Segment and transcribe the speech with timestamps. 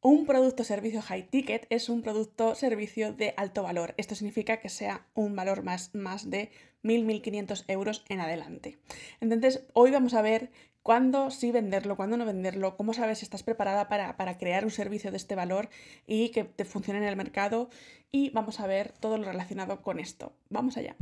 [0.00, 3.94] Un producto servicio high ticket es un producto servicio de alto valor.
[3.96, 6.52] Esto significa que sea un valor más, más de
[6.84, 8.78] 1.000, 1.500 euros en adelante.
[9.20, 10.52] Entonces, hoy vamos a ver
[10.84, 14.70] cuándo sí venderlo, cuándo no venderlo, cómo sabes si estás preparada para, para, crear un
[14.70, 15.68] servicio de este valor
[16.06, 17.68] y que te funcione en el mercado.
[18.12, 20.32] Y vamos a ver todo lo relacionado con esto.
[20.48, 20.94] Vamos allá.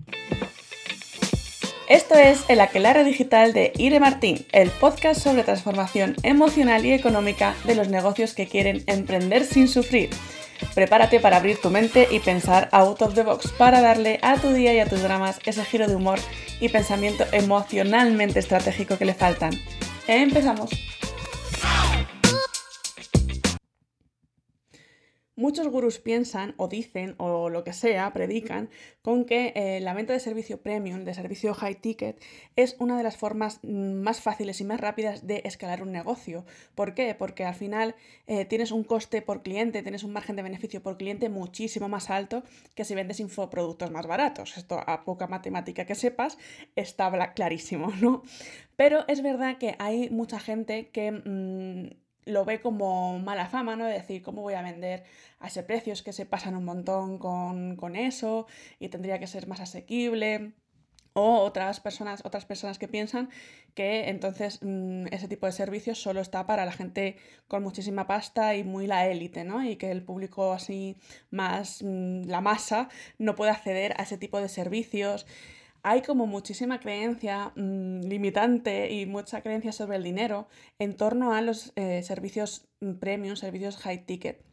[1.88, 7.54] Esto es El Aquelarre Digital de Ire Martín, el podcast sobre transformación emocional y económica
[7.64, 10.10] de los negocios que quieren emprender sin sufrir.
[10.74, 14.52] Prepárate para abrir tu mente y pensar out of the box para darle a tu
[14.52, 16.18] día y a tus dramas ese giro de humor
[16.60, 19.52] y pensamiento emocionalmente estratégico que le faltan.
[20.08, 20.70] ¡Empezamos!
[25.38, 28.70] Muchos gurús piensan o dicen o lo que sea, predican
[29.02, 32.18] con que eh, la venta de servicio premium, de servicio high ticket,
[32.56, 36.46] es una de las formas mm, más fáciles y más rápidas de escalar un negocio.
[36.74, 37.14] ¿Por qué?
[37.14, 40.96] Porque al final eh, tienes un coste por cliente, tienes un margen de beneficio por
[40.96, 42.42] cliente muchísimo más alto
[42.74, 44.56] que si vendes infoproductos más baratos.
[44.56, 46.38] Esto a poca matemática que sepas
[46.76, 48.22] está clarísimo, ¿no?
[48.76, 51.12] Pero es verdad que hay mucha gente que...
[51.12, 53.86] Mm, lo ve como mala fama, ¿no?
[53.86, 55.04] De decir, ¿cómo voy a vender
[55.40, 55.92] a ese precio?
[55.92, 58.46] Es que se pasan un montón con, eso
[58.78, 60.52] y tendría que ser más asequible.
[61.14, 63.30] O otras personas, otras personas que piensan
[63.74, 67.16] que entonces mm, ese tipo de servicios solo está para la gente
[67.48, 69.64] con muchísima pasta y muy la élite, ¿no?
[69.64, 70.98] Y que el público así
[71.30, 75.26] más, mm, la masa, no puede acceder a ese tipo de servicios
[75.86, 80.48] hay como muchísima creencia mm, limitante y mucha creencia sobre el dinero
[80.80, 84.44] en torno a los eh, servicios mm, premium, servicios high ticket.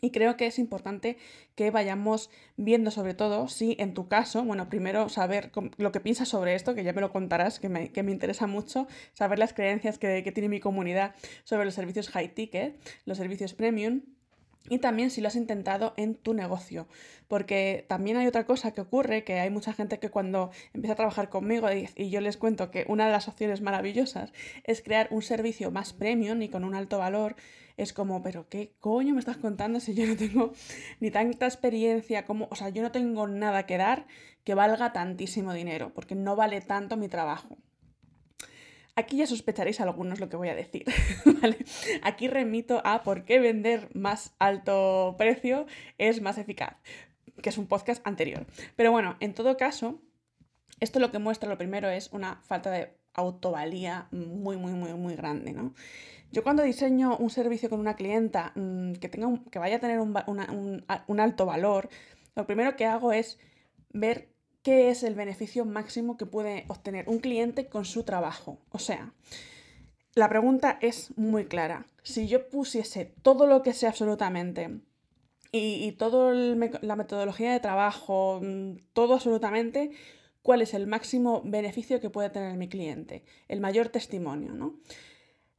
[0.00, 1.16] Y creo que es importante
[1.54, 6.28] que vayamos viendo sobre todo si en tu caso, bueno, primero saber lo que piensas
[6.28, 10.24] sobre esto, que ya me lo contarás, que me, interesa mucho, saber las creencias que,
[10.24, 14.02] que tiene mi comunidad sobre los servicios high ticket, los servicios premium,
[14.68, 16.86] y también si lo has intentado en tu negocio.
[17.28, 20.96] Porque también hay otra cosa que ocurre, que hay mucha gente que cuando empieza a
[20.96, 24.32] trabajar conmigo y, yo les cuento que una de las opciones maravillosas
[24.64, 27.36] es crear un servicio más premium y con un alto valor,
[27.76, 30.52] es como, pero ¿qué coño me estás contando si yo no tengo
[31.00, 34.06] ni tanta experiencia como, o sea, yo no tengo nada que dar
[34.44, 37.56] que valga tantísimo dinero, porque no vale tanto mi trabajo.
[38.96, 40.84] Aquí ya sospecharéis algunos lo que voy a decir.
[42.02, 45.66] Aquí remito a por qué vender más alto precio
[45.98, 46.76] es más eficaz,
[47.42, 48.46] que es un podcast anterior.
[48.76, 50.00] Pero bueno, en todo caso,
[50.78, 55.16] esto lo que muestra lo primero es una falta de autovalía muy, muy, muy, muy
[55.16, 55.74] grande, ¿no?
[56.30, 60.00] Yo cuando diseño un servicio con una clienta mm, que, tenga que vaya a tener
[60.00, 61.88] un alto valor,
[62.34, 63.38] lo primero que hago es
[63.90, 64.33] ver
[64.64, 68.58] qué es el beneficio máximo que puede obtener un cliente con su trabajo.
[68.70, 69.12] O sea,
[70.14, 71.86] la pregunta es muy clara.
[72.02, 74.80] Si yo pusiese todo lo que sé absolutamente
[75.52, 79.90] y, toda la metodología de trabajo, mm, todo absolutamente,
[80.42, 83.22] ¿cuál es el máximo beneficio que puede tener mi cliente?
[83.48, 84.80] El mayor testimonio, ¿no?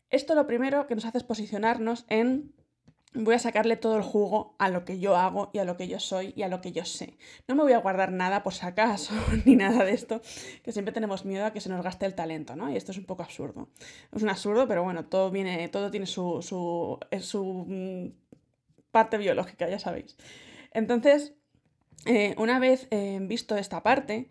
[0.09, 2.53] Esto lo primero que nos hace es posicionarnos en
[3.15, 5.87] voy a sacarle todo el jugo a lo que yo hago y a lo que
[5.87, 7.17] yo soy y a lo que yo sé.
[7.47, 9.13] No me voy a guardar nada por si acaso
[9.45, 10.21] ni nada de esto,
[10.63, 12.69] que siempre tenemos miedo a que se nos gaste el talento, ¿no?
[12.69, 13.69] Y esto es un poco absurdo.
[14.13, 18.07] Es un absurdo, pero bueno, todo viene, todo tiene su, su, su mm,
[18.91, 20.17] parte biológica, ya sabéis.
[20.71, 21.33] Entonces,
[22.05, 24.29] eh, una vez eh, visto esta parte,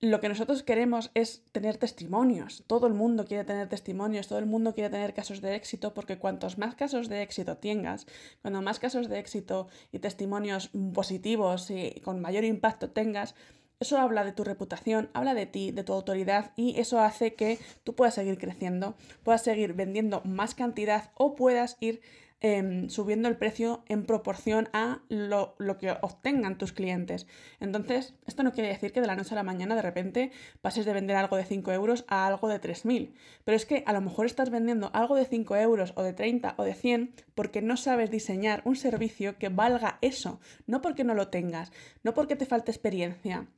[0.00, 2.64] lo que nosotros queremos es tener testimonios.
[2.66, 6.18] Todo el mundo quiere tener testimonios, todo el mundo quiere tener casos de éxito, porque
[6.18, 8.06] cuantos más casos de éxito tengas,
[8.42, 13.34] cuando más casos de éxito y testimonios positivos y con mayor impacto tengas,
[13.78, 17.58] eso habla de tu reputación, habla de ti, de tu autoridad y eso hace que
[17.84, 22.00] tú puedas seguir creciendo, puedas seguir vendiendo más cantidad o puedas ir
[22.42, 27.26] Em, subiendo el precio en proporción a lo, que obtengan tus clientes.
[27.60, 30.84] Entonces, esto no quiere decir que de la noche a la mañana de repente pases
[30.84, 33.14] de vender algo de 5 euros a algo de 3.000.
[33.44, 36.56] Pero es que a lo mejor estás vendiendo algo de 5 euros o de 30
[36.58, 40.38] o de 100 porque no sabes diseñar un servicio que valga eso.
[40.66, 41.72] No porque no lo tengas,
[42.02, 43.48] no porque te falte experiencia,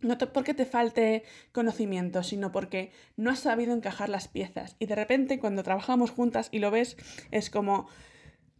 [0.00, 4.76] no porque te falte conocimiento, sino porque no has sabido encajar las piezas.
[4.78, 6.98] Y de repente cuando trabajamos juntas y lo ves,
[7.30, 7.88] es como,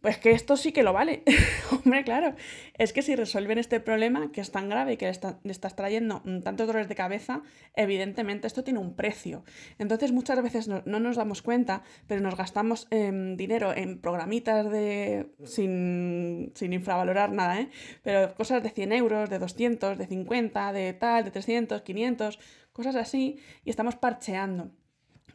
[0.01, 1.23] pues que esto sí que lo vale.
[1.71, 2.35] Hombre, claro.
[2.77, 6.21] Es que si resuelven este problema, que es tan grave y que le, estás trayendo
[6.43, 7.41] tantos dolores de cabeza,
[7.75, 9.43] evidentemente esto tiene un precio.
[9.79, 15.31] Entonces muchas veces no, nos damos cuenta, pero nos gastamos em, dinero en programitas de.
[15.45, 17.69] Sin, sin, infravalorar nada, ¿eh?
[18.03, 22.39] Pero cosas de 100 euros, de 200, de 50, de tal, de 300, 500,
[22.71, 24.71] cosas así, y estamos parcheando.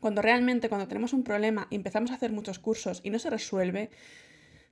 [0.00, 3.31] Cuando realmente, cuando tenemos un problema y empezamos a hacer muchos cursos y no se
[3.31, 3.91] resuelve,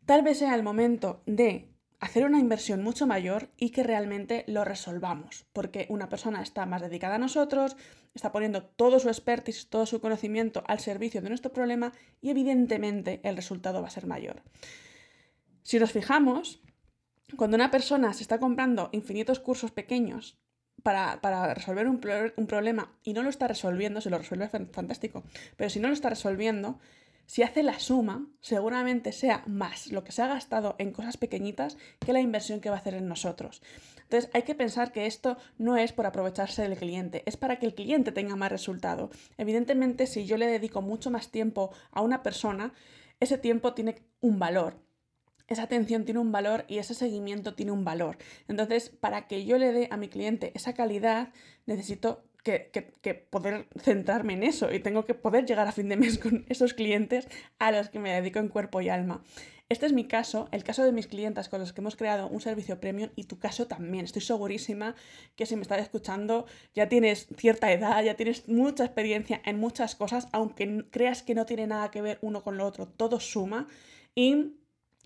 [0.07, 1.71] tal vez sea el momento de
[2.01, 6.81] hacer una inversión mucho mayor y que realmente lo resolvamos, porque una persona está más
[6.81, 7.77] dedicada a nosotros,
[8.15, 13.21] está poniendo todo su expertise, todo su conocimiento al servicio de nuestro problema y evidentemente
[13.23, 14.43] el resultado va a ser mayor.
[15.63, 16.63] Si nos fijamos,
[17.37, 20.39] cuando una persona se está comprando infinitos cursos pequeños
[20.83, 22.01] para, resolver un,
[22.37, 25.23] un, problema y no lo está resolviendo, se lo resuelve fantástico,
[25.57, 26.79] pero si no lo está resolviendo,
[27.31, 31.77] si hace la suma, seguramente sea más lo que se ha gastado en cosas pequeñitas
[32.01, 33.63] que la inversión que va a hacer en nosotros.
[34.03, 37.67] Entonces hay que pensar que esto no es por aprovecharse del cliente, es para que
[37.67, 39.11] el cliente tenga más resultado.
[39.39, 42.73] Evidentemente, si yo le dedico mucho más tiempo a una persona,
[43.21, 44.81] ese tiempo tiene un valor
[45.51, 48.19] esa atención tiene un valor y ese seguimiento tiene un valor.
[48.47, 51.33] Entonces, para que yo le dé a mi cliente esa calidad,
[51.67, 56.19] necesito que, poder centrarme en eso y tengo que poder llegar a fin de mes
[56.19, 57.29] con esos clientes
[57.59, 59.23] a los que me dedico en cuerpo y alma.
[59.69, 62.41] Este es mi caso, el caso de mis clientes con los que hemos creado un
[62.41, 64.05] servicio premium y tu caso también.
[64.05, 64.97] Estoy segurísima
[65.37, 69.95] que si me estás escuchando ya tienes cierta edad, ya tienes mucha experiencia en muchas
[69.95, 73.69] cosas, aunque creas que no tiene nada que ver uno con lo otro, todo suma
[74.17, 74.57] y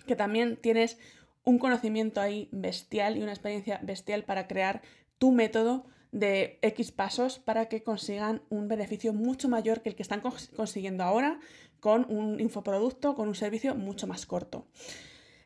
[0.07, 0.99] que también tienes
[1.45, 4.81] un conocimiento ahí bestial y una experiencia bestial para crear
[5.19, 5.85] tu método
[6.15, 11.03] de X pasos para que consigan un beneficio mucho mayor que el que están consiguiendo
[11.03, 11.41] ahora
[11.81, 14.69] con un infoproducto, con un servicio mucho más corto.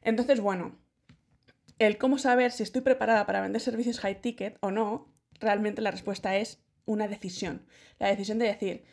[0.02, 0.76] Entonces, bueno,
[1.78, 5.10] el cómo saber si estoy preparada para vender servicios high ticket o no,
[5.40, 7.64] realmente la respuesta es una decisión.
[7.98, 8.84] La decisión de decir,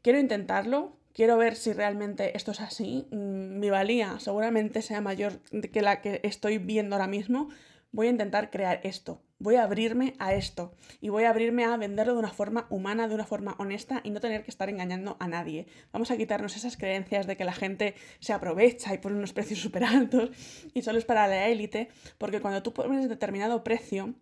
[0.00, 5.40] quiero intentarlo, quiero ver si realmente esto es así, mm, mi valía seguramente sea mayor
[5.70, 7.50] que la que estoy viendo ahora mismo,
[7.92, 11.76] voy a intentar crear esto, voy a abrirme a esto y voy a abrirme a
[11.76, 15.16] venderlo de una forma humana, de una forma honesta y no tener que estar engañando
[15.20, 15.66] a nadie.
[15.92, 19.58] Vamos a quitarnos esas creencias de que la gente se aprovecha y pone unos precios
[19.60, 20.30] súper altos
[20.74, 24.14] y solo es para la élite, porque cuando tú pones determinado precio,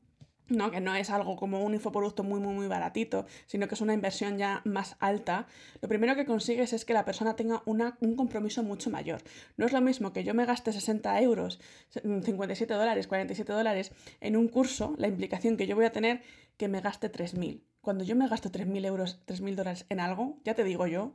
[0.51, 0.71] ¿no?
[0.71, 3.95] que no es algo como un infoproducto muy, muy, muy baratito, sino que es una
[3.95, 5.47] inversión ya más alta,
[5.81, 9.23] lo primero que consigues es que la persona tenga un compromiso mucho mayor.
[9.57, 11.61] No es lo mismo que yo me gaste 60 euros,
[11.91, 16.23] 57 dólares, 47 dólares en un curso, la implicación que yo voy a tener
[16.57, 17.63] que me gaste 3.000.
[17.81, 21.13] Cuando yo me gasto 3.000 euros, 3.000 dólares en algo, ya te digo yo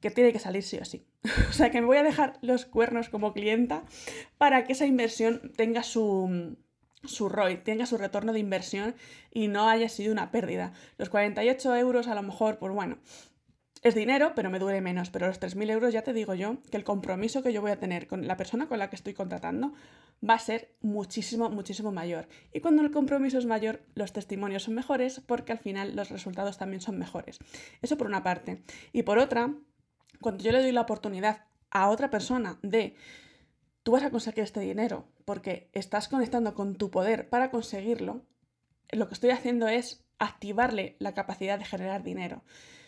[0.00, 1.06] que tiene que salir sí o sí.
[1.48, 3.84] o sea que me voy a dejar los cuernos como clienta
[4.38, 6.56] para que esa inversión tenga su
[7.08, 8.94] su ROI, tenga su retorno de inversión
[9.32, 10.72] y no haya sido una pérdida.
[10.98, 12.98] Los 48 euros a lo mejor, pues bueno,
[13.82, 15.10] es dinero, pero me duele menos.
[15.10, 17.78] Pero los 3.000 euros ya te digo yo que el compromiso que yo voy a
[17.78, 19.74] tener con la persona con la que estoy contratando
[20.28, 22.26] va a ser muchísimo, muchísimo mayor.
[22.52, 26.58] Y cuando el compromiso es mayor, los testimonios son mejores porque al final los resultados
[26.58, 27.38] también son mejores.
[27.82, 28.62] Eso por una parte.
[28.92, 29.54] Y por otra,
[30.20, 32.96] cuando yo le doy la oportunidad a otra persona de
[33.86, 38.26] tú vas a conseguir este dinero porque estás conectando con tu poder para conseguirlo,
[38.90, 42.42] lo que estoy haciendo es activarle la capacidad de generar dinero.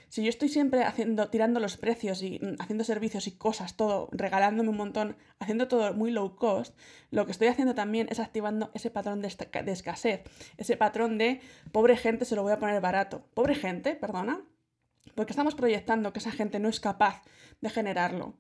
[0.09, 4.09] Si yo estoy siempre haciendo, tirando los precios y mm, haciendo servicios y cosas, todo,
[4.11, 6.77] regalándome un montón, haciendo todo muy low cost,
[7.13, 9.33] lo que estoy haciendo también es activando ese patrón de,
[9.65, 10.23] de escasez,
[10.57, 11.41] ese patrón de
[11.71, 13.23] pobre gente se lo voy a poner barato.
[13.35, 14.41] Pobre gente, perdona,
[15.15, 17.23] porque estamos proyectando que esa gente no es capaz
[17.61, 18.35] de generarlo.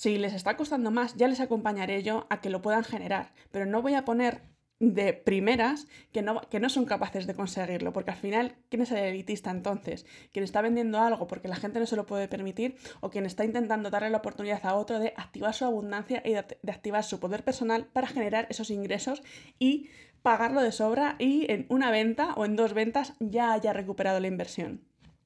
[0.00, 3.66] Si les está costando más, ya les acompañaré yo a que lo puedan generar, pero
[3.66, 4.40] no voy a poner
[4.78, 8.90] de primeras que no, que no son capaces de conseguirlo, porque al final, ¿quién es
[8.92, 10.06] el elitista entonces?
[10.32, 13.44] ¿Quien está vendiendo algo porque la gente no se lo puede permitir o quien está
[13.44, 17.20] intentando darle la oportunidad a otro de activar su abundancia y de, de activar su
[17.20, 19.22] poder personal para generar esos ingresos
[19.58, 19.90] y
[20.22, 24.28] pagarlo de sobra y en una venta o en dos ventas ya haya recuperado la
[24.28, 24.80] inversión?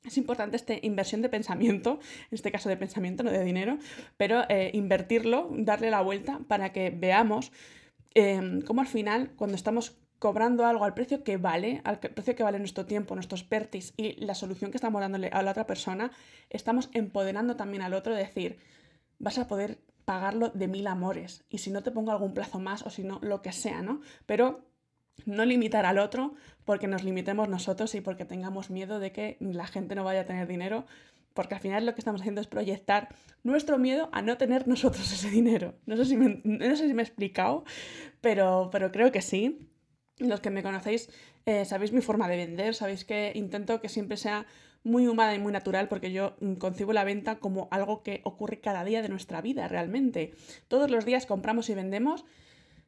[0.04, 1.98] Es importante esta inversión de pensamiento,
[2.30, 3.78] en este caso de pensamiento, no de dinero,
[4.16, 7.52] pero eh, invertirlo, darle la vuelta para que veamos
[8.14, 12.42] em, cómo al final, cuando estamos cobrando algo al precio que vale, al precio que
[12.42, 16.12] vale nuestro tiempo, nuestros expertise y la solución que estamos dándole a la otra persona,
[16.50, 18.58] estamos empoderando también al otro, decir,
[19.18, 22.82] vas a poder pagarlo de mil amores y si no te pongo algún plazo más
[22.82, 24.00] o si no, lo que sea, ¿no?
[24.26, 24.64] Pero
[25.26, 29.66] no limitar al otro porque nos limitemos nosotros y porque tengamos miedo de que la
[29.66, 30.86] gente no vaya a tener dinero,
[31.34, 33.08] porque al final lo que estamos haciendo es proyectar
[33.42, 35.74] nuestro miedo a no tener nosotros ese dinero.
[35.86, 37.64] No sé si me, no sé si me he explicado,
[38.20, 39.68] pero, pero creo que sí.
[40.18, 41.10] Los que me conocéis
[41.46, 44.46] eh, sabéis mi forma de vender, sabéis que intento que siempre sea
[44.82, 48.60] muy humana y muy natural porque yo mm, concibo la venta como algo que ocurre
[48.60, 50.32] cada día de nuestra vida realmente.
[50.68, 52.24] Todos los días compramos y vendemos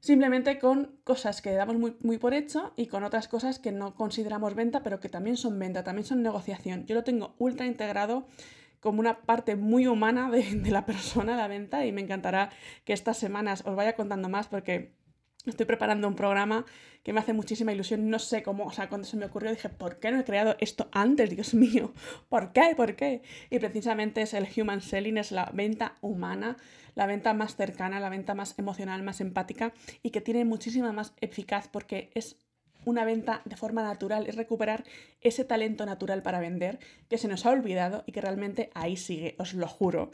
[0.07, 3.95] simplemente con cosas que damos muy, muy, por hecho y con otras cosas que no
[3.97, 6.87] consideramos venta, pero que también son venta, también son negociación.
[6.87, 8.29] Yo lo tengo ultra integrado
[8.79, 12.51] como una parte muy humana de, de la persona la venta y me encantará
[12.85, 14.95] que estas semanas os vaya contando más porque
[15.47, 16.67] Estoy preparando un programa
[17.05, 18.11] que me hace muchísima ilusión.
[18.11, 20.57] No sé cómo, o sea, cuando se me ocurrió dije, ¿por qué no he creado
[20.59, 21.31] esto antes?
[21.31, 21.95] Dios mío,
[22.29, 22.75] ¿por qué?
[22.77, 23.23] ¿Por qué?
[23.49, 26.57] Y precisamente es el human selling, es la venta humana,
[26.97, 29.73] la venta más cercana, la venta más emocional, más empática
[30.03, 32.37] y que tiene muchísima más eficaz porque es
[32.87, 34.85] una venta de forma natural, es recuperar
[35.21, 36.79] ese talento natural para vender
[37.11, 40.11] que se nos ha olvidado y que realmente ahí sigue, os lo juro.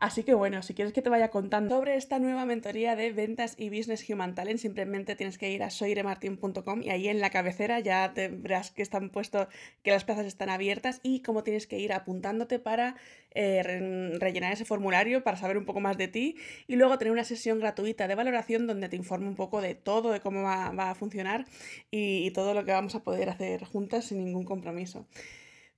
[0.00, 3.54] Así que bueno, si quieres que te vaya contando sobre esta nueva mentoría de ventas
[3.58, 7.80] y business human talent, simplemente tienes que ir a soiremartin.com y ahí en la cabecera
[7.80, 9.48] ya verás que están puestos,
[9.82, 12.96] que las plazas están abiertas y cómo tienes que ir apuntándote para
[13.32, 13.62] eh,
[14.18, 16.36] rellenar ese formulario, para saber un poco más de ti
[16.66, 20.12] y luego tener una sesión gratuita de valoración donde te informe un poco de todo,
[20.12, 21.44] de cómo va, a funcionar
[21.90, 25.06] y todo lo que vamos a poder hacer juntas sin ningún compromiso.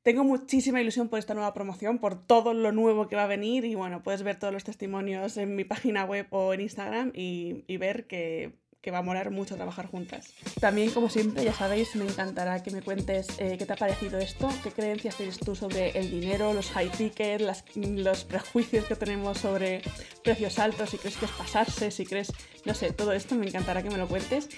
[0.03, 3.65] Tengo muchísima ilusión por esta nueva promoción, por todo lo nuevo que va a venir
[3.65, 7.65] y bueno, puedes ver todos los testimonios en mi página web o en Instagram y,
[7.69, 10.35] y ver que que va a molar mucho trabajar juntas.
[10.61, 14.19] También, como siempre, ya sabéis, me encantará que me cuentes eh, qué te ha parecido
[14.19, 17.45] esto, qué creencias tienes tú sobre el dinero, los high tickets,
[17.77, 19.83] los prejuicios que tenemos sobre
[20.25, 22.33] precios altos, si crees que es pasarse, si crees,
[22.65, 24.49] no sé, todo esto me encantará que me lo cuentes.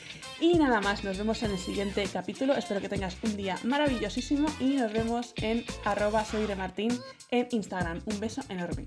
[0.40, 2.54] Y nada más, nos vemos en el siguiente capítulo.
[2.54, 6.98] Espero que tengas un día maravillosísimo y nos vemos en arroba de Martín
[7.30, 8.00] en Instagram.
[8.06, 8.86] Un beso enorme.